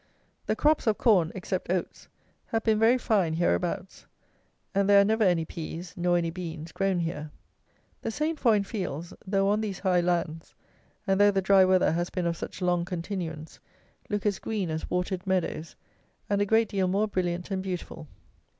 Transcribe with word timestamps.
The 0.47 0.55
crops 0.55 0.87
of 0.87 0.97
corn, 0.97 1.31
except 1.35 1.69
oats, 1.69 2.07
have 2.47 2.63
been 2.63 2.79
very 2.79 2.97
fine 2.97 3.33
hereabouts; 3.35 4.07
and 4.73 4.89
there 4.89 4.99
are 4.99 5.05
never 5.05 5.23
any 5.23 5.45
pease, 5.45 5.93
nor 5.95 6.17
any 6.17 6.31
beans, 6.31 6.71
grown 6.71 6.97
here. 7.01 7.29
The 8.01 8.09
sainfoin 8.09 8.63
fields, 8.63 9.13
though 9.27 9.47
on 9.47 9.61
these 9.61 9.77
high 9.77 10.01
lands, 10.01 10.55
and 11.05 11.21
though 11.21 11.29
the 11.29 11.39
dry 11.43 11.65
weather 11.65 11.91
has 11.91 12.09
been 12.09 12.25
of 12.25 12.35
such 12.35 12.63
long 12.63 12.83
continuance, 12.83 13.59
look 14.09 14.25
as 14.25 14.39
green 14.39 14.71
as 14.71 14.89
watered 14.89 15.27
meadows, 15.27 15.75
and 16.31 16.41
a 16.41 16.47
great 16.47 16.69
deal 16.69 16.87
more 16.87 17.07
brilliant 17.07 17.51
and 17.51 17.61
beautiful. 17.61 18.07